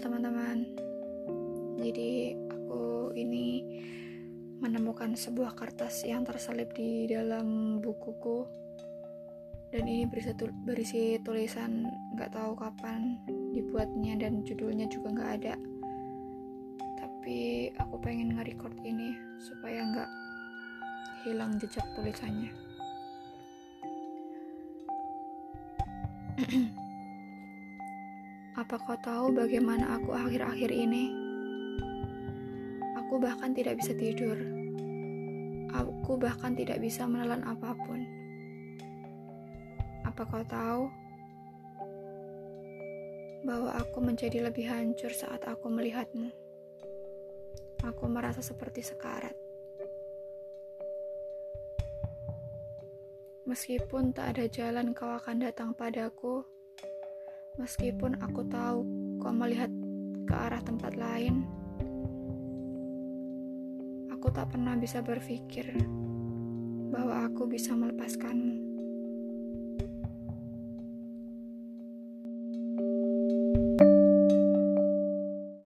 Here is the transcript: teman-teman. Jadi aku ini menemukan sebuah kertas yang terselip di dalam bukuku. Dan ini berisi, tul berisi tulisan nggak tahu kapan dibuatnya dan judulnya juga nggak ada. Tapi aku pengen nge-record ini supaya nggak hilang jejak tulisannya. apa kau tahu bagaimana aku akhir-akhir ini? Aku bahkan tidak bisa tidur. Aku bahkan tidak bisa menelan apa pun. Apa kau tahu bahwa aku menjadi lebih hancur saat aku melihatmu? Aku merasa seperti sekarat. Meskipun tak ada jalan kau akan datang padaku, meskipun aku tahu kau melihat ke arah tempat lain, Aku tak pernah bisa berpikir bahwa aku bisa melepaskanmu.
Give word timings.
teman-teman. 0.00 0.64
Jadi 1.76 2.32
aku 2.48 3.12
ini 3.12 3.60
menemukan 4.60 5.12
sebuah 5.12 5.52
kertas 5.52 6.04
yang 6.08 6.24
terselip 6.24 6.72
di 6.72 7.04
dalam 7.04 7.78
bukuku. 7.84 8.48
Dan 9.70 9.86
ini 9.86 10.02
berisi, 10.08 10.34
tul 10.34 10.50
berisi 10.66 11.14
tulisan 11.22 11.86
nggak 12.16 12.34
tahu 12.34 12.58
kapan 12.58 13.22
dibuatnya 13.54 14.18
dan 14.18 14.42
judulnya 14.42 14.88
juga 14.90 15.14
nggak 15.14 15.32
ada. 15.44 15.54
Tapi 16.98 17.70
aku 17.78 17.94
pengen 18.02 18.34
nge-record 18.34 18.74
ini 18.82 19.14
supaya 19.38 19.84
nggak 19.84 20.10
hilang 21.22 21.54
jejak 21.60 21.84
tulisannya. 21.94 22.50
apa 28.60 28.76
kau 28.76 28.98
tahu 29.00 29.32
bagaimana 29.32 29.96
aku 29.96 30.12
akhir-akhir 30.12 30.68
ini? 30.68 31.08
Aku 33.00 33.16
bahkan 33.16 33.56
tidak 33.56 33.80
bisa 33.80 33.96
tidur. 33.96 34.36
Aku 35.72 36.20
bahkan 36.20 36.52
tidak 36.52 36.76
bisa 36.84 37.08
menelan 37.08 37.40
apa 37.48 37.72
pun. 37.72 38.04
Apa 40.04 40.28
kau 40.28 40.44
tahu 40.44 40.92
bahwa 43.48 43.72
aku 43.80 43.98
menjadi 44.04 44.44
lebih 44.52 44.68
hancur 44.68 45.08
saat 45.08 45.40
aku 45.48 45.72
melihatmu? 45.72 46.28
Aku 47.80 48.12
merasa 48.12 48.44
seperti 48.44 48.84
sekarat. 48.84 49.32
Meskipun 53.48 54.12
tak 54.12 54.36
ada 54.36 54.44
jalan 54.52 54.92
kau 54.92 55.16
akan 55.16 55.48
datang 55.48 55.72
padaku, 55.72 56.44
meskipun 57.58 58.20
aku 58.22 58.46
tahu 58.46 58.84
kau 59.18 59.34
melihat 59.34 59.72
ke 60.28 60.34
arah 60.36 60.62
tempat 60.62 60.94
lain, 60.94 61.42
Aku 64.20 64.28
tak 64.28 64.52
pernah 64.52 64.76
bisa 64.76 65.00
berpikir 65.00 65.80
bahwa 66.92 67.24
aku 67.24 67.48
bisa 67.48 67.72
melepaskanmu. 67.72 68.69